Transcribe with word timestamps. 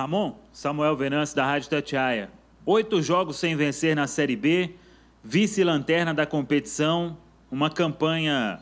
Ramon, 0.00 0.34
Samuel 0.50 0.96
Venâncio 0.96 1.36
da 1.36 1.44
Rádio 1.44 1.68
Tatiaia. 1.68 2.30
Oito 2.64 3.02
jogos 3.02 3.36
sem 3.36 3.54
vencer 3.54 3.94
na 3.94 4.06
Série 4.06 4.34
B, 4.34 4.70
vice-lanterna 5.22 6.14
da 6.14 6.24
competição, 6.24 7.18
uma 7.50 7.68
campanha 7.68 8.60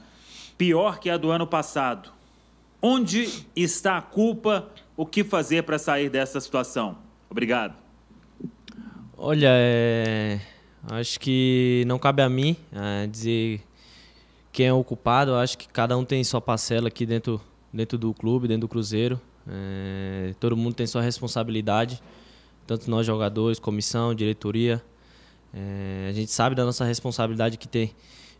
pior 0.57 0.98
que 0.98 1.09
a 1.09 1.16
do 1.16 1.30
ano 1.30 1.46
passado. 1.46 2.11
Onde 2.82 3.46
está 3.55 3.98
a 3.98 4.03
culpa? 4.03 4.69
O 4.96 5.07
que 5.07 5.23
fazer 5.23 5.62
para 5.62 5.79
sair 5.79 6.09
dessa 6.09 6.41
situação? 6.41 6.98
Obrigado. 7.30 7.77
Olha, 9.16 9.50
é... 9.52 10.41
acho 10.91 11.20
que 11.20 11.84
não 11.86 12.00
cabe 12.00 12.20
a 12.20 12.29
mim 12.29 12.57
é, 12.73 13.07
dizer 13.07 13.61
quem 14.50 14.66
é 14.66 14.73
o 14.73 14.82
culpado. 14.82 15.36
Acho 15.36 15.57
que 15.57 15.68
cada 15.68 15.96
um 15.96 16.05
tem 16.05 16.25
sua 16.25 16.41
parcela 16.41 16.89
aqui 16.89 17.07
dentro, 17.07 17.41
dentro 17.73 17.96
do 17.96 18.12
clube, 18.12 18.49
dentro 18.49 18.63
do 18.63 18.68
Cruzeiro. 18.68 19.21
É... 19.48 20.34
todo 20.38 20.57
mundo 20.57 20.75
tem 20.75 20.86
sua 20.86 21.02
responsabilidade, 21.02 22.02
tanto 22.66 22.90
nós 22.90 23.07
jogadores, 23.07 23.58
comissão, 23.58 24.14
diretoria. 24.14 24.82
É, 25.52 26.08
a 26.11 26.12
gente 26.12 26.30
sabe 26.30 26.54
da 26.54 26.64
nossa 26.64 26.84
responsabilidade 26.84 27.57
que 27.57 27.66
tem 27.66 27.94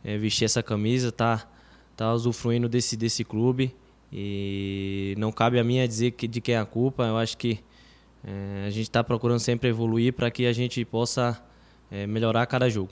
é, 0.04 0.18
vestir 0.18 0.44
essa 0.44 0.62
camisa, 0.62 1.10
tá, 1.10 1.48
tá 1.96 2.12
usufruindo 2.12 2.68
desse, 2.68 2.96
desse 2.96 3.24
clube. 3.24 3.74
E 4.12 5.14
não 5.18 5.30
cabe 5.30 5.58
a 5.58 5.64
mim 5.64 5.86
dizer 5.86 6.12
que, 6.12 6.26
de 6.26 6.40
quem 6.40 6.54
é 6.54 6.58
a 6.58 6.64
culpa. 6.64 7.04
Eu 7.04 7.16
acho 7.16 7.36
que 7.36 7.60
é, 8.24 8.64
a 8.66 8.70
gente 8.70 8.84
está 8.84 9.02
procurando 9.04 9.40
sempre 9.40 9.68
evoluir 9.68 10.12
para 10.12 10.30
que 10.30 10.46
a 10.46 10.52
gente 10.52 10.84
possa 10.84 11.42
é, 11.90 12.06
melhorar 12.06 12.46
cada 12.46 12.68
jogo. 12.68 12.90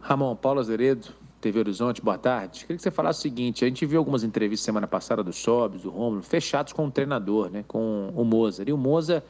Ramon, 0.00 0.34
Paulo 0.34 0.60
Azeredo, 0.60 1.08
TV 1.42 1.58
Horizonte, 1.58 2.00
boa 2.00 2.16
tarde. 2.16 2.60
Queria 2.60 2.76
que 2.76 2.82
você 2.82 2.90
falasse 2.90 3.18
o 3.18 3.22
seguinte: 3.22 3.64
a 3.64 3.68
gente 3.68 3.84
viu 3.84 3.98
algumas 3.98 4.22
entrevistas 4.22 4.64
semana 4.64 4.86
passada 4.86 5.24
do 5.24 5.32
Sobs, 5.32 5.82
do 5.82 5.90
Romulo, 5.90 6.22
fechados 6.22 6.72
com 6.72 6.86
o 6.86 6.90
treinador, 6.90 7.50
né, 7.50 7.64
com 7.66 8.10
o 8.14 8.24
Moza. 8.24 8.62
E 8.64 8.72
o 8.72 8.78
Moza 8.78 9.24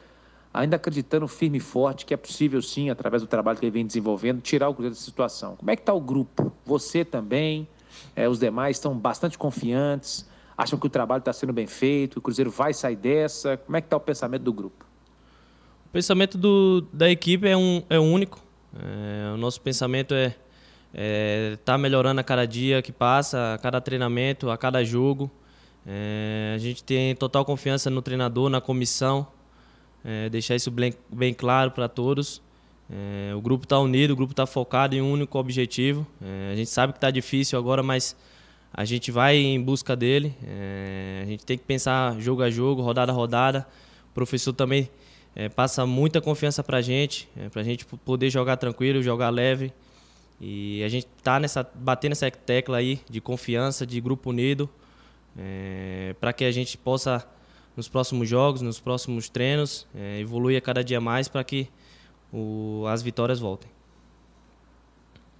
ainda 0.53 0.75
acreditando 0.75 1.27
firme 1.27 1.57
e 1.57 1.59
forte 1.59 2.05
que 2.05 2.13
é 2.13 2.17
possível 2.17 2.61
sim, 2.61 2.91
através 2.91 3.23
do 3.23 3.27
trabalho 3.27 3.57
que 3.57 3.65
ele 3.65 3.71
vem 3.71 3.85
desenvolvendo, 3.85 4.39
tirar 4.41 4.69
o 4.69 4.73
Cruzeiro 4.73 4.93
dessa 4.93 5.03
situação. 5.03 5.55
Como 5.55 5.71
é 5.71 5.75
que 5.75 5.81
está 5.81 5.93
o 5.93 5.99
grupo? 5.99 6.53
Você 6.63 7.03
também, 7.03 7.67
é, 8.15 8.29
os 8.29 8.39
demais 8.39 8.77
estão 8.77 8.95
bastante 8.95 9.35
confiantes, 9.35 10.29
acham 10.55 10.77
que 10.77 10.85
o 10.85 10.89
trabalho 10.91 11.19
está 11.19 11.33
sendo 11.33 11.51
bem 11.51 11.65
feito, 11.65 12.19
o 12.19 12.21
Cruzeiro 12.21 12.51
vai 12.51 12.75
sair 12.75 12.95
dessa. 12.95 13.57
Como 13.57 13.75
é 13.75 13.81
que 13.81 13.87
está 13.87 13.97
o 13.97 13.99
pensamento 13.99 14.43
do 14.43 14.53
grupo? 14.53 14.85
O 15.87 15.89
pensamento 15.89 16.37
do, 16.37 16.85
da 16.93 17.09
equipe 17.09 17.47
é, 17.47 17.57
um, 17.57 17.81
é 17.89 17.97
único. 17.97 18.39
É, 18.75 19.33
o 19.33 19.37
nosso 19.37 19.59
pensamento 19.61 20.13
é 20.13 20.35
é, 20.93 21.57
tá 21.65 21.77
melhorando 21.77 22.21
a 22.21 22.23
cada 22.23 22.45
dia 22.45 22.81
que 22.81 22.91
passa, 22.91 23.55
a 23.55 23.57
cada 23.57 23.81
treinamento, 23.81 24.51
a 24.51 24.57
cada 24.57 24.83
jogo. 24.83 25.29
É, 25.85 26.53
a 26.55 26.57
gente 26.59 26.83
tem 26.83 27.15
total 27.15 27.43
confiança 27.43 27.89
no 27.89 28.01
treinador, 28.01 28.49
na 28.49 28.61
comissão, 28.61 29.27
é, 30.05 30.29
deixar 30.29 30.55
isso 30.55 30.69
bem, 30.69 30.93
bem 31.09 31.33
claro 31.33 31.71
para 31.71 31.89
todos. 31.89 32.41
É, 32.89 33.33
o 33.33 33.41
grupo 33.41 33.65
está 33.65 33.79
unido, 33.79 34.11
o 34.11 34.15
grupo 34.15 34.33
está 34.33 34.45
focado 34.45 34.95
em 34.95 35.01
um 35.01 35.11
único 35.11 35.37
objetivo. 35.39 36.05
É, 36.21 36.51
a 36.53 36.55
gente 36.55 36.69
sabe 36.69 36.93
que 36.93 36.97
está 36.97 37.09
difícil 37.09 37.57
agora, 37.57 37.81
mas 37.81 38.15
a 38.71 38.85
gente 38.85 39.11
vai 39.11 39.35
em 39.37 39.59
busca 39.59 39.95
dele. 39.95 40.35
É, 40.45 41.21
a 41.23 41.25
gente 41.25 41.43
tem 41.43 41.57
que 41.57 41.63
pensar 41.63 42.19
jogo 42.19 42.43
a 42.43 42.51
jogo, 42.51 42.81
rodada 42.81 43.11
a 43.11 43.15
rodada. 43.15 43.67
O 44.11 44.13
professor 44.13 44.53
também 44.53 44.89
passa 45.55 45.83
muita 45.83 46.21
confiança 46.21 46.63
para 46.63 46.77
a 46.77 46.81
gente, 46.81 47.27
para 47.51 47.61
a 47.61 47.63
gente 47.63 47.83
poder 48.05 48.29
jogar 48.29 48.55
tranquilo, 48.55 49.01
jogar 49.01 49.31
leve. 49.31 49.73
E 50.45 50.83
a 50.83 50.89
gente 50.89 51.07
está 51.17 51.39
nessa, 51.39 51.65
batendo 51.73 52.11
essa 52.11 52.29
tecla 52.29 52.75
aí 52.75 52.99
de 53.09 53.21
confiança, 53.21 53.87
de 53.87 54.01
grupo 54.01 54.29
unido, 54.29 54.69
é, 55.37 56.13
para 56.19 56.33
que 56.33 56.43
a 56.43 56.51
gente 56.51 56.77
possa, 56.77 57.25
nos 57.77 57.87
próximos 57.87 58.27
jogos, 58.27 58.61
nos 58.61 58.77
próximos 58.77 59.29
treinos, 59.29 59.87
é, 59.95 60.19
evoluir 60.19 60.61
cada 60.61 60.83
dia 60.83 60.99
mais 60.99 61.29
para 61.29 61.45
que 61.45 61.69
o, 62.29 62.83
as 62.89 63.01
vitórias 63.01 63.39
voltem. 63.39 63.71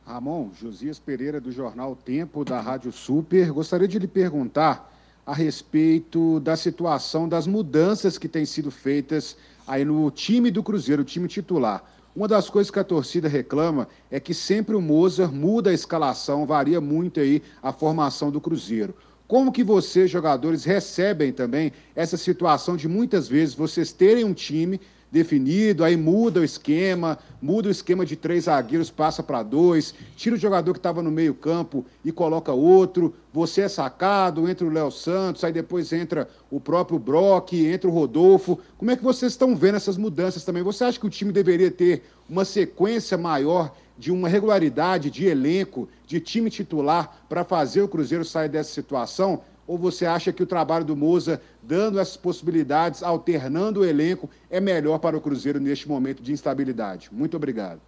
Ramon, 0.05 0.51
Josias 0.57 1.00
Pereira, 1.00 1.41
do 1.41 1.51
jornal 1.51 1.97
Tempo, 1.97 2.45
da 2.45 2.61
Rádio 2.61 2.94
Super, 2.94 3.51
gostaria 3.51 3.89
de 3.89 4.00
lhe 4.00 4.07
perguntar 4.07 4.89
a 5.25 5.33
respeito 5.33 6.39
da 6.39 6.56
situação 6.56 7.27
das 7.27 7.45
mudanças 7.45 8.17
que 8.17 8.29
têm 8.29 8.45
sido 8.45 8.72
feitas 8.72 9.35
aí 9.67 9.83
no 9.83 10.09
time 10.11 10.50
do 10.50 10.63
Cruzeiro, 10.63 11.01
o 11.01 11.06
time 11.06 11.27
titular. 11.27 11.83
Uma 12.16 12.28
das 12.28 12.47
coisas 12.47 12.69
que 12.69 12.78
a 12.78 12.84
torcida 12.84 13.28
reclama 13.28 13.88
é 14.12 14.19
que 14.19 14.35
sempre 14.35 14.75
o 14.75 14.81
Mozart 14.81 15.34
muda 15.34 15.72
a 15.72 15.74
escalação, 15.74 16.46
varia 16.46 16.79
muito 16.79 17.19
aí 17.19 17.41
a 17.62 17.74
formação 17.74 18.29
do 18.29 18.40
Cruzeiro. 18.40 18.94
Como 19.28 19.51
que 19.51 19.63
vocês, 19.63 20.12
jogadores, 20.12 20.63
recebem 20.63 21.31
também 21.31 21.72
essa 21.96 22.16
situação 22.16 22.78
de 22.78 22.88
muitas 22.88 23.28
vezes 23.28 23.56
vocês 23.56 23.91
terem 23.91 24.24
um 24.24 24.34
time 24.34 24.79
definido, 25.13 25.84
aí 25.84 25.96
muda 25.96 26.40
o 26.40 26.44
esquema, 26.44 27.19
muda 27.40 27.68
o 27.68 27.72
esquema 27.72 28.03
de 28.03 28.16
três 28.16 28.46
zagueiros, 28.46 28.90
passa 28.90 29.22
para 29.22 29.44
dois, 29.44 29.94
tira 30.16 30.35
o 30.35 30.40
jogador 30.40 30.74
que 30.74 30.79
estava 30.79 31.03
no 31.03 31.12
meio 31.12 31.35
campo 31.35 31.85
e 32.03 32.12
coloca 32.12 32.51
outro, 32.51 33.13
você 33.31 33.62
é 33.62 33.69
sacado, 33.69 34.50
entra 34.50 34.66
o 34.66 34.72
Léo 34.72 34.90
Santos, 34.90 35.44
aí 35.44 35.53
depois 35.53 35.94
entra 35.94 36.28
o 36.50 36.59
próprio 36.59 36.97
Brock, 36.97 37.53
entra 37.53 37.88
o 37.88 37.94
Rodolfo. 37.94 38.57
Como 38.75 38.90
é 38.90 38.96
que 38.96 39.03
vocês 39.03 39.34
estão 39.34 39.56
vendo 39.56 39.75
essas 39.75 39.97
mudanças 39.97 40.44
também? 40.44 40.63
Você 40.63 40.84
acha 40.84 41.00
que 41.00 41.06
o 41.06 41.12
time 41.12 41.31
deveria 41.31 41.69
ter 41.69 42.01
uma 42.28 42.44
sequência 42.44 43.16
maior 43.16 43.72
de 43.95 44.12
uma 44.12 44.28
regularidade 44.28 45.12
de 45.12 45.28
elenco, 45.28 45.88
de 46.07 46.19
time 46.19 46.50
titular, 46.50 47.24
para 47.30 47.44
fazer 47.44 47.84
o 47.84 47.88
Cruzeiro 47.88 48.25
sair 48.25 48.50
dessa 48.50 48.74
situação? 48.74 49.41
Ou 49.66 49.78
você 49.78 50.06
acha 50.06 50.34
que 50.34 50.44
o 50.44 50.46
trabalho 50.46 50.84
do 50.84 50.96
Moza, 50.96 51.41
dando 51.62 52.00
essas 52.00 52.18
possibilidades, 52.18 53.01
alternando 53.01 53.81
o 53.81 53.85
elenco, 53.85 54.29
é 54.50 54.59
melhor 54.59 55.00
para 55.00 55.16
o 55.18 55.22
Cruzeiro 55.22 55.59
neste 55.59 55.88
momento 55.88 56.22
de 56.22 56.31
instabilidade? 56.31 57.09
Muito 57.12 57.38
obrigado. 57.38 57.79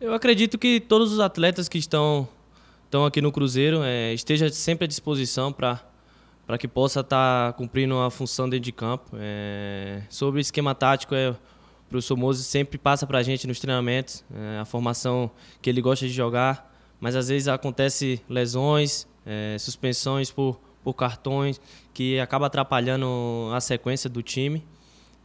Eu 0.00 0.14
acredito 0.14 0.58
que 0.58 0.80
todos 0.80 1.12
os 1.12 1.20
atletas 1.20 1.68
que 1.68 1.78
estão, 1.78 2.26
estão 2.84 3.04
aqui 3.04 3.20
no 3.20 3.30
Cruzeiro 3.30 3.82
é, 3.82 4.12
estejam 4.12 4.48
sempre 4.48 4.84
à 4.84 4.88
disposição 4.88 5.52
para 5.52 5.80
para 6.46 6.58
que 6.58 6.68
possa 6.68 7.00
estar 7.00 7.52
tá 7.52 7.56
cumprindo 7.56 7.98
a 7.98 8.10
função 8.10 8.48
dentro 8.48 8.64
de 8.64 8.72
campo. 8.72 9.10
É, 9.14 10.02
sobre 10.08 10.40
o 10.40 10.42
esquema 10.42 10.74
tático, 10.74 11.14
é, 11.14 11.30
o 11.30 11.36
professor 11.88 12.16
Moza 12.16 12.42
sempre 12.42 12.78
passa 12.78 13.06
para 13.06 13.18
a 13.18 13.22
gente 13.22 13.46
nos 13.46 13.58
treinamentos 13.58 14.24
é, 14.34 14.58
a 14.58 14.64
formação 14.64 15.30
que 15.62 15.70
ele 15.70 15.80
gosta 15.80 16.06
de 16.06 16.12
jogar, 16.12 16.72
mas 17.00 17.16
às 17.16 17.28
vezes 17.28 17.48
acontece 17.48 18.20
lesões, 18.28 19.06
é, 19.24 19.56
suspensões 19.58 20.30
por, 20.30 20.60
por 20.82 20.94
cartões, 20.94 21.60
que 21.92 22.18
acaba 22.20 22.46
atrapalhando 22.46 23.06
a 23.52 23.60
sequência 23.60 24.08
do 24.10 24.22
time. 24.22 24.64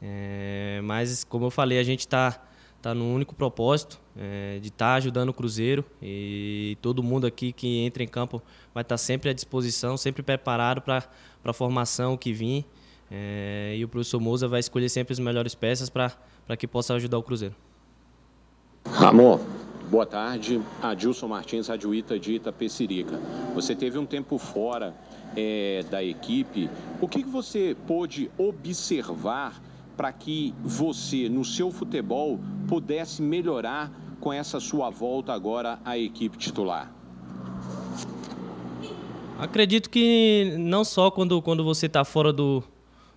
É, 0.01 0.79
mas, 0.83 1.23
como 1.23 1.45
eu 1.45 1.51
falei, 1.51 1.79
a 1.79 1.83
gente 1.83 2.01
está 2.01 2.41
tá 2.81 2.93
no 2.93 3.13
único 3.13 3.35
propósito 3.35 3.99
é, 4.17 4.59
de 4.61 4.69
estar 4.69 4.91
tá 4.91 4.93
ajudando 4.95 5.29
o 5.29 5.33
Cruzeiro 5.33 5.83
e 6.01 6.77
todo 6.81 7.03
mundo 7.03 7.27
aqui 7.27 7.51
que 7.51 7.79
entra 7.79 8.01
em 8.01 8.07
campo 8.07 8.41
vai 8.73 8.81
estar 8.81 8.93
tá 8.93 8.97
sempre 8.97 9.29
à 9.29 9.33
disposição, 9.33 9.97
sempre 9.97 10.23
preparado 10.23 10.81
para 10.81 11.03
a 11.43 11.53
formação 11.53 12.15
que 12.15 12.31
vim. 12.31 12.63
É, 13.11 13.75
e 13.75 13.83
o 13.83 13.87
professor 13.87 14.19
Moza 14.19 14.47
vai 14.47 14.59
escolher 14.59 14.87
sempre 14.87 15.13
as 15.13 15.19
melhores 15.19 15.55
peças 15.55 15.89
para 15.89 16.15
que 16.57 16.67
possa 16.67 16.93
ajudar 16.93 17.17
o 17.17 17.23
Cruzeiro. 17.23 17.55
Ramon, 18.85 19.39
Boa 19.89 20.05
tarde, 20.05 20.61
Adilson 20.83 21.27
Martins, 21.27 21.67
Rádio 21.67 21.95
Ita 21.95 22.19
de 22.19 22.33
Itapecerica. 22.35 23.19
Você 23.55 23.75
teve 23.75 23.97
um 23.97 24.05
tempo 24.05 24.37
fora 24.37 24.95
é, 25.35 25.83
da 25.89 26.03
equipe. 26.03 26.69
O 27.01 27.07
que, 27.07 27.23
que 27.23 27.29
você 27.29 27.75
pôde 27.87 28.29
observar 28.37 29.59
para 29.97 30.13
que 30.13 30.53
você, 30.61 31.27
no 31.27 31.43
seu 31.43 31.71
futebol, 31.71 32.39
pudesse 32.67 33.19
melhorar 33.23 33.91
com 34.19 34.31
essa 34.31 34.59
sua 34.59 34.91
volta 34.91 35.33
agora 35.33 35.79
à 35.83 35.97
equipe 35.97 36.37
titular? 36.37 36.93
Acredito 39.39 39.89
que 39.89 40.53
não 40.59 40.83
só 40.83 41.09
quando, 41.09 41.41
quando 41.41 41.63
você 41.63 41.87
está 41.87 42.05
fora 42.05 42.31
do, 42.31 42.63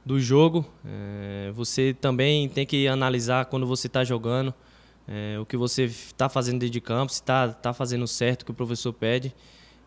do 0.07 0.19
jogo, 0.19 0.65
é, 0.87 1.53
você 1.55 1.93
também 1.93 2.49
tem 2.49 2.65
que 2.65 2.89
analisar 2.89 3.45
quando 3.45 3.67
você 3.67 3.89
está 3.89 4.03
jogando 4.03 4.55
é, 5.07 5.39
o 5.39 5.47
que 5.47 5.57
você 5.57 5.85
está 5.85 6.29
fazendo 6.29 6.61
dentro 6.61 6.73
de 6.73 6.81
campo, 6.81 7.13
se 7.13 7.21
está 7.21 7.49
tá 7.49 7.73
fazendo 7.73 8.07
certo 8.07 8.43
o 8.43 8.45
que 8.47 8.51
o 8.51 8.55
professor 8.55 8.93
pede. 8.93 9.35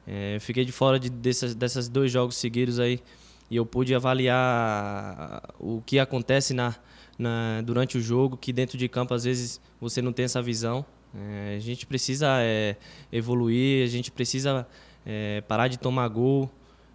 É, 0.08 0.38
fiquei 0.40 0.64
de 0.64 0.72
fora 0.72 1.00
de, 1.00 1.10
dessas, 1.10 1.56
dessas 1.56 1.90
dois 1.90 2.12
jogos 2.12 2.36
seguidos 2.36 2.80
aí 2.80 3.02
e 3.50 3.56
eu 3.56 3.66
pude 3.66 3.94
avaliar 3.94 5.42
o 5.60 5.82
que 5.86 6.00
acontece 6.00 6.54
na, 6.54 6.76
na, 7.18 7.62
durante 7.62 7.98
o 7.98 8.02
jogo, 8.02 8.38
que 8.38 8.52
dentro 8.52 8.78
de 8.78 8.88
campo 8.88 9.14
às 9.14 9.24
vezes 9.24 9.62
você 9.80 10.02
não 10.02 10.12
tem 10.12 10.26
essa 10.26 10.42
visão. 10.42 10.86
É, 11.14 11.56
a 11.56 11.60
gente 11.60 11.86
precisa 11.86 12.28
é, 12.42 12.76
evoluir, 13.12 13.86
a 13.86 13.88
gente 13.88 14.12
precisa 14.12 14.68
é, 15.06 15.42
parar 15.42 15.68
de 15.68 15.78
tomar 15.78 16.08
gol, 16.08 16.50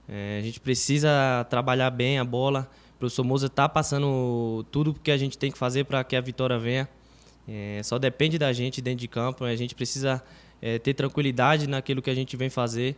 é, 0.08 0.38
a 0.40 0.42
gente 0.42 0.60
precisa 0.60 1.46
trabalhar 1.48 1.90
bem 1.90 2.18
a 2.18 2.24
bola. 2.24 2.68
O 2.96 2.98
professor 2.98 3.24
Moza 3.24 3.46
está 3.46 3.68
passando 3.68 4.64
tudo 4.70 4.90
o 4.90 4.94
que 4.94 5.10
a 5.10 5.16
gente 5.16 5.38
tem 5.38 5.50
que 5.50 5.56
fazer 5.56 5.84
para 5.84 6.02
que 6.04 6.16
a 6.16 6.20
vitória 6.20 6.58
venha. 6.58 6.88
É, 7.52 7.82
só 7.82 7.98
depende 7.98 8.38
da 8.38 8.52
gente 8.52 8.80
dentro 8.80 9.00
de 9.00 9.08
campo. 9.08 9.44
A 9.44 9.56
gente 9.56 9.74
precisa 9.74 10.22
é, 10.62 10.78
ter 10.78 10.94
tranquilidade 10.94 11.66
naquilo 11.66 12.00
que 12.00 12.08
a 12.08 12.14
gente 12.14 12.36
vem 12.36 12.48
fazer, 12.48 12.96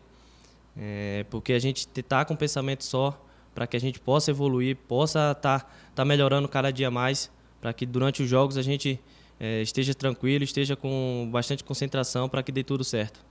é, 0.76 1.24
porque 1.30 1.54
a 1.54 1.58
gente 1.58 1.88
está 1.96 2.22
com 2.22 2.34
um 2.34 2.36
pensamento 2.36 2.84
só 2.84 3.18
para 3.54 3.66
que 3.66 3.78
a 3.78 3.80
gente 3.80 3.98
possa 3.98 4.30
evoluir, 4.30 4.76
possa 4.76 5.32
estar 5.32 5.60
tá, 5.60 5.70
tá 5.94 6.04
melhorando 6.04 6.48
cada 6.48 6.70
dia 6.70 6.90
mais, 6.90 7.30
para 7.62 7.72
que 7.72 7.86
durante 7.86 8.22
os 8.22 8.28
jogos 8.28 8.58
a 8.58 8.62
gente 8.62 9.00
é, 9.40 9.62
esteja 9.62 9.94
tranquilo, 9.94 10.44
esteja 10.44 10.76
com 10.76 11.28
bastante 11.32 11.64
concentração 11.64 12.28
para 12.28 12.42
que 12.42 12.52
dê 12.52 12.62
tudo 12.62 12.84
certo. 12.84 13.24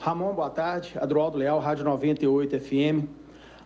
Ramon, 0.00 0.34
boa 0.34 0.50
tarde. 0.50 0.92
Adroaldo 1.00 1.38
Leal, 1.38 1.58
Rádio 1.60 1.82
98 1.84 2.60
FM. 2.60 3.08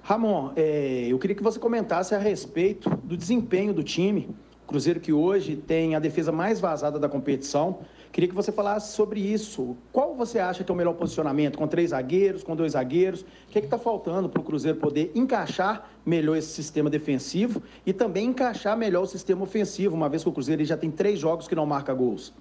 Ramon, 0.03 0.53
é, 0.55 1.09
eu 1.09 1.19
queria 1.19 1.35
que 1.35 1.43
você 1.43 1.59
comentasse 1.59 2.15
a 2.15 2.19
respeito 2.19 2.89
do 3.03 3.17
desempenho 3.17 3.75
do 3.75 3.83
time. 3.83 4.29
Cruzeiro 4.69 5.01
que 5.01 5.15
hoje 5.15 5.57
tem 5.57 5.95
a 5.95 5.99
defesa 5.99 6.31
mais 6.31 6.61
vazada 6.61 6.99
da 6.99 7.09
competição. 7.09 7.79
Queria 8.13 8.29
que 8.29 8.35
você 8.35 8.53
falasse 8.53 8.95
sobre 8.95 9.19
isso. 9.19 9.75
Qual 9.91 10.15
você 10.15 10.39
acha 10.39 10.63
que 10.63 10.71
é 10.71 10.75
o 10.75 10.77
melhor 10.77 10.93
posicionamento? 10.93 11.57
Com 11.57 11.67
três 11.67 11.91
zagueiros, 11.91 12.43
com 12.43 12.55
dois 12.55 12.73
zagueiros? 12.73 13.23
O 13.23 13.25
que 13.51 13.59
é 13.59 13.63
está 13.63 13.79
faltando 13.79 14.29
para 14.29 14.41
o 14.41 14.45
Cruzeiro 14.45 14.77
poder 14.79 15.11
encaixar 15.15 15.89
melhor 16.05 16.37
esse 16.37 16.49
sistema 16.49 16.91
defensivo 16.91 17.63
e 17.87 17.95
também 17.95 18.27
encaixar 18.27 18.77
melhor 18.77 19.05
o 19.05 19.07
sistema 19.07 19.43
ofensivo, 19.43 19.97
uma 19.97 20.09
vez 20.09 20.23
que 20.23 20.29
o 20.29 20.33
Cruzeiro 20.33 20.63
já 20.65 20.77
tem 20.77 20.91
três 20.91 21.19
jogos 21.19 21.49
que 21.49 21.55
não 21.55 21.65
marca 21.65 21.95
gols? 21.95 22.35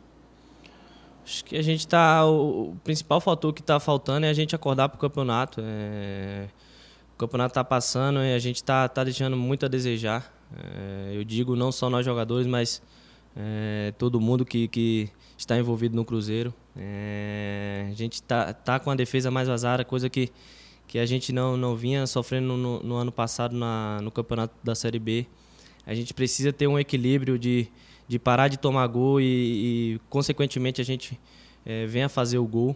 Acho 1.25 1.45
que 1.45 1.55
a 1.55 1.61
gente 1.61 1.79
está. 1.79 2.25
O 2.25 2.75
principal 2.83 3.21
fator 3.21 3.53
que 3.53 3.61
está 3.61 3.79
faltando 3.79 4.25
é 4.25 4.29
a 4.29 4.33
gente 4.33 4.53
acordar 4.53 4.89
para 4.89 4.97
o 4.97 4.99
campeonato. 4.99 5.61
É, 5.63 6.47
o 7.17 7.19
campeonato 7.19 7.49
está 7.49 7.63
passando 7.63 8.19
e 8.19 8.31
a 8.31 8.37
gente 8.37 8.57
está 8.57 8.87
tá 8.87 9.03
deixando 9.03 9.35
muito 9.35 9.65
a 9.65 9.67
desejar. 9.67 10.31
É, 10.55 11.13
eu 11.15 11.23
digo 11.23 11.55
não 11.55 11.71
só 11.71 11.89
nós 11.89 12.05
jogadores, 12.05 12.45
mas 12.45 12.79
é, 13.35 13.91
todo 13.97 14.21
mundo 14.21 14.45
que, 14.45 14.67
que 14.67 15.09
está 15.35 15.57
envolvido 15.57 15.95
no 15.95 16.05
Cruzeiro. 16.05 16.53
É, 16.75 17.87
a 17.89 17.93
gente 17.95 18.13
está 18.13 18.53
tá 18.53 18.79
com 18.79 18.91
a 18.91 18.95
defesa 18.95 19.31
mais 19.31 19.47
vazada, 19.47 19.83
coisa 19.83 20.11
que, 20.11 20.29
que 20.87 20.99
a 20.99 21.07
gente 21.07 21.33
não, 21.33 21.57
não 21.57 21.75
vinha 21.75 22.05
sofrendo 22.05 22.55
no, 22.55 22.83
no 22.83 22.95
ano 22.95 23.11
passado 23.11 23.55
na, 23.55 23.99
no 24.03 24.11
campeonato 24.11 24.53
da 24.63 24.75
Série 24.75 24.99
B. 24.99 25.25
A 25.87 25.95
gente 25.95 26.13
precisa 26.13 26.53
ter 26.53 26.67
um 26.67 26.77
equilíbrio 26.77 27.39
de, 27.39 27.67
de 28.07 28.19
parar 28.19 28.47
de 28.47 28.57
tomar 28.57 28.85
gol 28.85 29.19
e, 29.19 29.25
e 29.95 30.01
consequentemente, 30.07 30.81
a 30.81 30.85
gente 30.85 31.19
é, 31.65 31.87
venha 31.87 32.09
fazer 32.09 32.37
o 32.37 32.45
gol. 32.45 32.75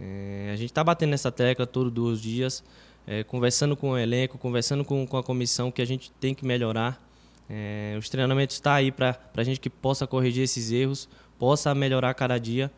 É, 0.00 0.50
a 0.52 0.56
gente 0.56 0.70
está 0.70 0.84
batendo 0.84 1.10
nessa 1.10 1.32
tecla 1.32 1.66
todos 1.66 2.12
os 2.12 2.22
dias, 2.22 2.62
é, 3.06 3.22
conversando 3.24 3.76
com 3.76 3.90
o 3.90 3.98
elenco, 3.98 4.38
conversando 4.38 4.84
com, 4.84 5.06
com 5.06 5.16
a 5.16 5.22
comissão 5.22 5.70
que 5.70 5.82
a 5.82 5.84
gente 5.84 6.10
tem 6.12 6.34
que 6.34 6.44
melhorar. 6.44 7.00
É, 7.48 7.96
os 7.98 8.08
treinamentos 8.08 8.56
estão 8.56 8.72
tá 8.72 8.76
aí 8.76 8.90
para 8.90 9.18
a 9.36 9.42
gente 9.42 9.60
que 9.60 9.68
possa 9.68 10.06
corrigir 10.06 10.42
esses 10.44 10.70
erros, 10.70 11.08
possa 11.38 11.74
melhorar 11.74 12.14
cada 12.14 12.38
dia, 12.38 12.70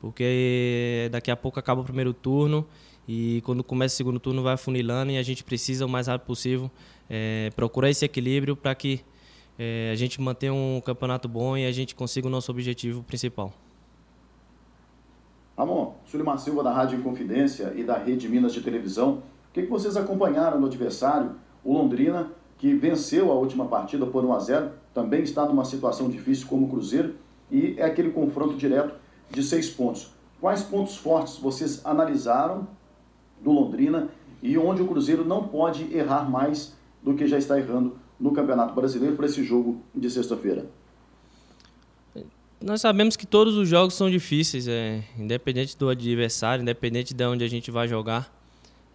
porque 0.00 1.08
daqui 1.10 1.30
a 1.30 1.36
pouco 1.36 1.58
acaba 1.58 1.80
o 1.80 1.84
primeiro 1.84 2.12
turno 2.12 2.66
e 3.08 3.40
quando 3.44 3.64
começa 3.64 3.94
o 3.94 3.96
segundo 3.96 4.20
turno 4.20 4.42
vai 4.42 4.56
funilando 4.56 5.10
e 5.10 5.18
a 5.18 5.22
gente 5.22 5.42
precisa 5.42 5.86
o 5.86 5.88
mais 5.88 6.06
rápido 6.06 6.26
possível 6.26 6.70
é, 7.08 7.50
procurar 7.56 7.90
esse 7.90 8.04
equilíbrio 8.04 8.54
para 8.54 8.74
que 8.74 9.00
é, 9.58 9.90
a 9.92 9.96
gente 9.96 10.20
mantenha 10.20 10.54
um 10.54 10.80
campeonato 10.84 11.28
bom 11.28 11.56
e 11.56 11.66
a 11.66 11.72
gente 11.72 11.94
consiga 11.94 12.28
o 12.28 12.30
nosso 12.30 12.50
objetivo 12.50 13.02
principal. 13.02 13.52
Ramon, 15.56 15.94
Sulimar 16.06 16.38
Silva 16.38 16.62
da 16.62 16.72
Rádio 16.72 16.98
Inconfidência 16.98 17.72
e 17.76 17.82
da 17.82 17.98
Rede 17.98 18.28
Minas 18.28 18.54
de 18.54 18.62
Televisão, 18.62 19.22
o 19.50 19.52
que, 19.52 19.62
que 19.62 19.68
vocês 19.68 19.96
acompanharam 19.96 20.60
no 20.60 20.66
adversário, 20.66 21.32
o 21.64 21.72
Londrina, 21.72 22.30
que 22.56 22.72
venceu 22.72 23.32
a 23.32 23.34
última 23.34 23.66
partida 23.66 24.06
por 24.06 24.24
1 24.24 24.32
a 24.32 24.38
0 24.38 24.70
também 24.94 25.22
está 25.22 25.44
numa 25.44 25.64
situação 25.64 26.08
difícil 26.08 26.46
como 26.46 26.66
o 26.66 26.68
Cruzeiro, 26.68 27.16
e 27.50 27.74
é 27.76 27.84
aquele 27.84 28.10
confronto 28.10 28.54
direto 28.54 28.94
de 29.28 29.42
seis 29.42 29.68
pontos. 29.68 30.12
Quais 30.40 30.62
pontos 30.62 30.96
fortes 30.96 31.36
vocês 31.36 31.84
analisaram 31.84 32.68
do 33.40 33.50
Londrina 33.50 34.08
e 34.40 34.56
onde 34.56 34.82
o 34.82 34.86
Cruzeiro 34.86 35.24
não 35.24 35.48
pode 35.48 35.92
errar 35.94 36.30
mais 36.30 36.76
do 37.02 37.14
que 37.14 37.26
já 37.26 37.36
está 37.36 37.58
errando 37.58 37.96
no 38.18 38.32
Campeonato 38.32 38.74
Brasileiro 38.74 39.16
para 39.16 39.26
esse 39.26 39.42
jogo 39.42 39.82
de 39.94 40.08
sexta-feira? 40.10 40.66
Nós 42.60 42.82
sabemos 42.82 43.16
que 43.16 43.26
todos 43.26 43.56
os 43.56 43.68
jogos 43.68 43.94
são 43.94 44.10
difíceis, 44.10 44.68
é, 44.68 45.02
independente 45.18 45.76
do 45.76 45.88
adversário, 45.88 46.62
independente 46.62 47.14
de 47.14 47.24
onde 47.24 47.42
a 47.42 47.48
gente 47.48 47.70
vai 47.70 47.88
jogar. 47.88 48.39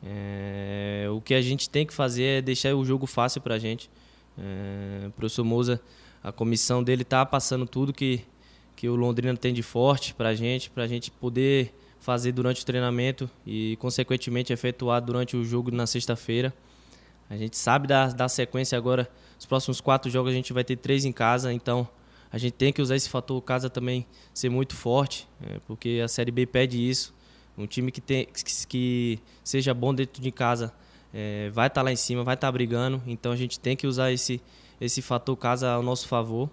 É, 0.06 1.08
o 1.10 1.20
que 1.20 1.34
a 1.34 1.42
gente 1.42 1.68
tem 1.68 1.86
que 1.86 1.94
fazer 1.94 2.24
é 2.24 2.42
deixar 2.42 2.76
o 2.76 2.86
jogo 2.86 3.08
fácil 3.08 3.42
para 3.42 3.56
a 3.56 3.60
gente. 3.60 3.90
É, 4.38 5.08
o 5.08 5.12
professor 5.12 5.44
Moza, 5.44 5.82
a 6.24 6.32
comissão 6.32 6.84
dele 6.84 7.02
está 7.02 7.26
passando 7.26 7.66
tudo 7.66 7.92
que, 7.92 8.22
que 8.76 8.88
o 8.88 8.96
Londrina 8.96 9.36
tem 9.36 9.54
de 9.54 9.64
forte 9.64 10.14
para 10.14 10.30
a 10.30 10.36
gente, 10.36 10.70
para 10.70 10.84
a 10.84 10.88
gente 10.88 11.10
poder 11.10 11.74
fazer 12.00 12.32
durante 12.32 12.62
o 12.62 12.66
treinamento 12.66 13.28
e, 13.48 13.78
consequentemente, 13.78 14.54
efetuar 14.54 15.02
durante 15.02 15.36
o 15.36 15.44
jogo 15.44 15.72
na 15.72 15.88
sexta-feira. 15.88 16.54
A 17.28 17.36
gente 17.36 17.58
sabe 17.58 17.88
da, 17.88 18.08
da 18.10 18.30
sequência 18.30 18.78
agora, 18.78 19.10
os 19.40 19.46
próximos 19.48 19.82
quatro 19.82 20.12
jogos 20.12 20.32
a 20.32 20.36
gente 20.36 20.54
vai 20.54 20.64
ter 20.64 20.76
três 20.76 21.04
em 21.04 21.12
casa, 21.12 21.52
então 21.52 21.88
a 22.32 22.38
gente 22.38 22.54
tem 22.54 22.72
que 22.72 22.80
usar 22.80 22.96
esse 22.96 23.10
fator 23.10 23.42
casa 23.42 23.72
também 23.72 24.06
ser 24.34 24.50
muito 24.50 24.76
forte, 24.76 25.28
é, 25.42 25.58
porque 25.66 26.00
a 26.04 26.08
Série 26.08 26.30
B 26.30 26.46
pede 26.46 26.78
isso. 26.78 27.12
Um 27.58 27.66
time 27.66 27.92
que, 27.92 28.02
tem, 28.02 28.26
que, 28.26 28.68
que 28.68 29.20
seja 29.44 29.74
bom 29.74 29.94
dentro 29.94 30.22
de 30.22 30.32
casa 30.32 30.74
é, 31.14 31.50
vai 31.52 31.68
estar 31.68 31.80
tá 31.80 31.84
lá 31.84 31.92
em 31.94 31.96
cima, 31.96 32.24
vai 32.24 32.36
estar 32.36 32.48
tá 32.48 32.52
brigando, 32.52 33.02
então 33.08 33.32
a 33.32 33.36
gente 33.38 33.58
tem 33.58 33.76
que 33.76 33.88
usar 33.88 34.12
esse, 34.12 34.42
esse 34.82 35.02
fator 35.02 35.38
casa 35.38 35.72
ao 35.72 35.82
nosso 35.82 36.08
favor. 36.08 36.50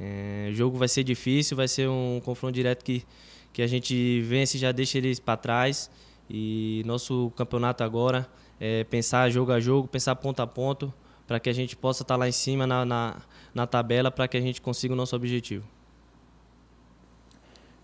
É, 0.00 0.48
o 0.50 0.54
jogo 0.54 0.76
vai 0.76 0.88
ser 0.88 1.04
difícil, 1.04 1.56
vai 1.56 1.68
ser 1.68 1.88
um 1.88 2.20
confronto 2.24 2.54
direto 2.54 2.84
que, 2.84 3.04
que 3.52 3.62
a 3.62 3.66
gente 3.68 4.20
vence 4.22 4.58
já 4.58 4.72
deixa 4.72 4.98
eles 4.98 5.20
para 5.20 5.36
trás. 5.36 5.88
E 6.28 6.82
nosso 6.86 7.32
campeonato 7.36 7.84
agora 7.84 8.28
é 8.58 8.82
pensar 8.84 9.30
jogo 9.30 9.52
a 9.52 9.60
jogo, 9.60 9.86
pensar 9.86 10.16
ponto 10.16 10.40
a 10.40 10.46
ponto, 10.46 10.92
para 11.26 11.38
que 11.38 11.48
a 11.48 11.52
gente 11.52 11.76
possa 11.76 12.02
estar 12.02 12.14
tá 12.14 12.18
lá 12.18 12.28
em 12.28 12.32
cima 12.32 12.66
na, 12.66 12.84
na, 12.84 13.16
na 13.54 13.66
tabela, 13.66 14.10
para 14.10 14.26
que 14.26 14.36
a 14.36 14.40
gente 14.40 14.60
consiga 14.60 14.94
o 14.94 14.96
nosso 14.96 15.14
objetivo. 15.14 15.64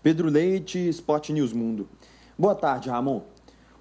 Pedro 0.03 0.29
Leite, 0.29 0.89
Sport 0.89 1.29
News 1.29 1.53
Mundo. 1.53 1.87
Boa 2.39 2.53
tarde, 2.53 2.87
Ramon. 2.87 3.21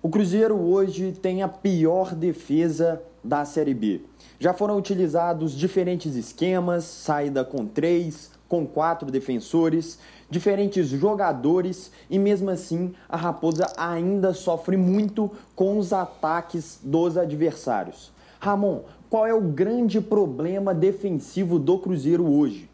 O 0.03 0.09
Cruzeiro 0.09 0.59
hoje 0.59 1.13
tem 1.13 1.43
a 1.43 1.49
pior 1.49 2.15
defesa 2.15 3.03
da 3.23 3.45
Série 3.45 3.75
B. 3.75 4.01
Já 4.41 4.55
foram 4.55 4.79
utilizados 4.79 5.53
diferentes 5.53 6.17
esquemas, 6.17 6.85
saída 6.85 7.45
com 7.45 7.67
três, 7.67 8.31
com 8.49 8.67
quatro 8.67 9.11
defensores, 9.11 9.99
diferentes 10.31 10.89
jogadores 10.89 11.93
e 12.09 12.19
mesmo 12.19 12.49
assim 12.49 12.95
a 13.07 13.19
Raposa 13.19 13.71
ainda 13.77 14.33
sofre 14.33 14.79
muito 14.79 15.31
com 15.55 15.77
os 15.77 15.93
ataques 15.93 16.81
dos 16.83 17.19
adversários. 17.19 18.11
Ramon, 18.41 18.85
qual 19.11 19.27
é 19.27 19.35
o 19.35 19.41
grande 19.43 20.01
problema 20.01 20.73
defensivo 20.73 21.59
do 21.59 21.79
Cruzeiro 21.79 22.27
hoje? 22.27 22.71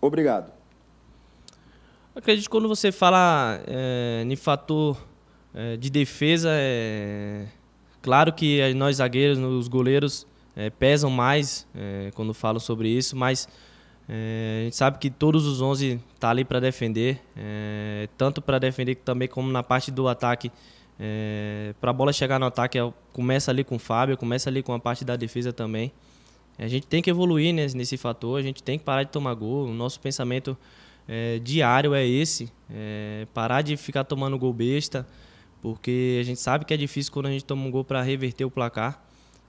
Obrigado. 0.00 0.52
Acredito 2.14 2.44
que 2.44 2.50
quando 2.50 2.68
você 2.68 2.92
fala 2.92 3.60
é, 3.66 4.24
em 4.24 4.36
fator 4.36 4.96
é, 5.56 5.76
de 5.76 5.88
defesa, 5.88 6.50
é 6.52 7.46
claro 8.02 8.32
que 8.32 8.72
nós 8.74 8.96
zagueiros, 8.98 9.38
os 9.38 9.68
goleiros, 9.68 10.26
é, 10.54 10.70
pesam 10.70 11.10
mais 11.10 11.66
é, 11.74 12.10
quando 12.14 12.32
falo 12.32 12.60
sobre 12.60 12.88
isso, 12.88 13.16
mas 13.16 13.48
é, 14.08 14.60
a 14.60 14.64
gente 14.64 14.76
sabe 14.76 14.98
que 14.98 15.10
todos 15.10 15.46
os 15.46 15.60
11 15.60 15.86
estão 15.86 16.00
tá 16.20 16.30
ali 16.30 16.44
para 16.44 16.60
defender, 16.60 17.20
é, 17.36 18.08
tanto 18.16 18.40
para 18.40 18.58
defender 18.58 18.96
também 18.96 19.28
como 19.28 19.50
na 19.50 19.62
parte 19.62 19.90
do 19.90 20.08
ataque. 20.08 20.52
Para 21.78 21.90
a 21.90 21.92
bola 21.92 22.10
chegar 22.10 22.38
no 22.38 22.46
ataque, 22.46 22.78
começa 23.12 23.50
ali 23.50 23.62
com 23.62 23.76
o 23.76 23.78
Fábio, 23.78 24.16
começa 24.16 24.48
ali 24.48 24.62
com 24.62 24.72
a 24.72 24.78
parte 24.78 25.04
da 25.04 25.14
defesa 25.14 25.52
também. 25.52 25.92
A 26.58 26.68
gente 26.68 26.86
tem 26.86 27.02
que 27.02 27.10
evoluir 27.10 27.52
nesse, 27.52 27.76
nesse 27.76 27.98
fator, 27.98 28.40
a 28.40 28.42
gente 28.42 28.62
tem 28.62 28.78
que 28.78 28.84
parar 28.84 29.02
de 29.02 29.10
tomar 29.10 29.34
gol. 29.34 29.66
O 29.66 29.74
nosso 29.74 30.00
pensamento 30.00 30.56
diário 31.42 31.92
é 31.92 32.06
esse: 32.06 32.50
parar 33.34 33.60
de 33.60 33.76
ficar 33.76 34.04
tomando 34.04 34.38
gol 34.38 34.54
besta, 34.54 35.06
porque 35.66 36.18
a 36.20 36.24
gente 36.24 36.40
sabe 36.40 36.64
que 36.64 36.72
é 36.72 36.76
difícil 36.76 37.12
quando 37.12 37.26
a 37.26 37.30
gente 37.30 37.44
toma 37.44 37.66
um 37.66 37.70
gol 37.72 37.82
para 37.82 38.00
reverter 38.00 38.44
o 38.44 38.50
placar. 38.50 39.04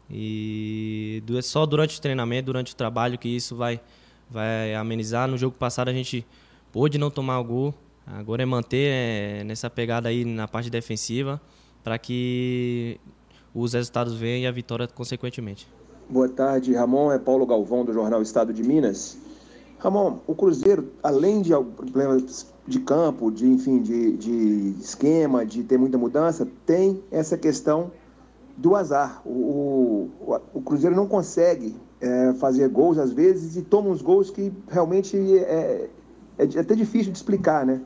E 0.10 1.22
é 1.38 1.42
só 1.44 1.64
durante 1.64 2.00
o 2.00 2.02
treinamento, 2.02 2.48
durante 2.48 2.74
o 2.74 2.76
trabalho 2.76 3.20
que 3.20 3.30
isso 3.30 3.56
vai, 3.56 3.80
vai 4.28 4.74
amenizar. 4.74 5.28
No 5.28 5.38
jogo 5.38 5.56
passado 5.56 5.90
a 5.90 5.94
gente 5.94 6.26
pôde 6.72 6.98
não 6.98 7.12
tomar 7.12 7.40
o 7.40 7.44
gol, 7.44 7.74
agora 8.04 8.42
é 8.42 8.48
manter 8.48 8.90
é, 8.92 9.44
nessa 9.44 9.70
pegada 9.70 10.10
aí 10.10 10.26
na 10.26 10.48
parte 10.48 10.72
defensiva 10.72 11.40
para 11.84 12.00
que 12.00 13.00
os 13.54 13.74
resultados 13.74 14.16
venham 14.16 14.40
e 14.40 14.48
a 14.48 14.52
vitória 14.52 14.88
consequentemente. 14.88 15.68
Boa 16.10 16.30
tarde, 16.30 16.74
Ramon. 16.74 17.12
É 17.12 17.20
Paulo 17.20 17.46
Galvão 17.46 17.86
do 17.86 17.94
Jornal 17.94 18.24
Estado 18.24 18.52
de 18.52 18.64
Minas. 18.64 19.20
Ramon, 19.78 20.18
o 20.26 20.34
Cruzeiro, 20.34 20.92
além 21.04 21.44
de 21.44 21.52
problemas 21.76 22.52
de 22.68 22.80
campo, 22.80 23.32
de 23.32 23.48
enfim, 23.48 23.82
de, 23.82 24.18
de 24.18 24.76
esquema, 24.80 25.46
de 25.46 25.64
ter 25.64 25.78
muita 25.78 25.98
mudança, 25.98 26.48
tem 26.66 27.02
essa 27.10 27.38
questão 27.38 27.92
do 28.58 28.76
azar. 28.76 29.22
O, 29.26 30.10
o, 30.20 30.40
o 30.54 30.62
Cruzeiro 30.62 30.96
não 30.96 31.08
consegue 31.08 31.76
é, 32.02 32.34
fazer 32.34 32.68
gols 32.70 32.98
às 32.98 33.12
vezes 33.12 33.56
e 33.56 33.62
toma 33.62 33.90
uns 33.90 34.02
gols 34.02 34.30
que 34.30 34.52
realmente 34.68 35.18
é, 35.18 35.90
é, 36.38 36.44
é 36.44 36.60
até 36.60 36.76
difícil 36.76 37.12
de 37.12 37.18
explicar, 37.18 37.66
né? 37.66 37.82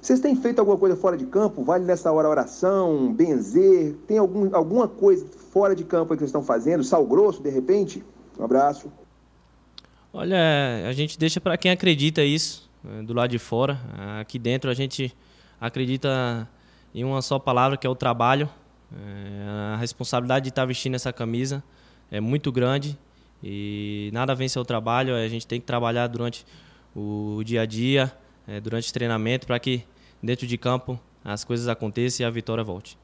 Vocês 0.00 0.18
têm 0.18 0.34
feito 0.34 0.58
alguma 0.58 0.78
coisa 0.78 0.96
fora 0.96 1.16
de 1.16 1.26
campo? 1.26 1.62
Vale 1.62 1.84
nessa 1.84 2.10
hora 2.10 2.26
oração, 2.26 3.12
benzer? 3.12 3.94
Tem 4.06 4.16
algum, 4.16 4.48
alguma 4.56 4.88
coisa 4.88 5.26
fora 5.50 5.76
de 5.76 5.84
campo 5.84 6.14
que 6.14 6.20
vocês 6.20 6.30
estão 6.30 6.42
fazendo? 6.42 6.82
Sal 6.82 7.04
grosso, 7.04 7.42
de 7.42 7.50
repente? 7.50 8.02
Um 8.38 8.44
abraço. 8.44 8.90
Olha, 10.10 10.88
a 10.88 10.92
gente 10.92 11.18
deixa 11.18 11.38
para 11.38 11.58
quem 11.58 11.70
acredita 11.70 12.24
isso, 12.24 12.69
do 13.04 13.12
lado 13.12 13.30
de 13.30 13.38
fora. 13.38 13.78
Aqui 14.20 14.38
dentro 14.38 14.70
a 14.70 14.74
gente 14.74 15.14
acredita 15.60 16.48
em 16.94 17.04
uma 17.04 17.22
só 17.22 17.38
palavra, 17.38 17.76
que 17.76 17.86
é 17.86 17.90
o 17.90 17.94
trabalho. 17.94 18.48
É, 18.92 19.74
a 19.74 19.76
responsabilidade 19.76 20.44
de 20.44 20.48
estar 20.48 20.64
vestindo 20.64 20.94
essa 20.94 21.12
camisa 21.12 21.62
é 22.10 22.20
muito 22.20 22.50
grande 22.50 22.98
e 23.42 24.10
nada 24.12 24.34
vence 24.34 24.58
o 24.58 24.64
trabalho. 24.64 25.14
A 25.14 25.28
gente 25.28 25.46
tem 25.46 25.60
que 25.60 25.66
trabalhar 25.66 26.06
durante 26.06 26.44
o 26.94 27.42
dia 27.44 27.62
a 27.62 27.66
dia, 27.66 28.12
durante 28.62 28.90
o 28.90 28.92
treinamento, 28.92 29.46
para 29.46 29.58
que 29.58 29.84
dentro 30.22 30.46
de 30.46 30.58
campo 30.58 30.98
as 31.24 31.44
coisas 31.44 31.68
aconteçam 31.68 32.24
e 32.24 32.26
a 32.26 32.30
vitória 32.30 32.64
volte. 32.64 32.98